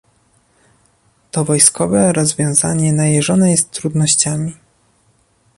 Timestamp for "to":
1.31-1.45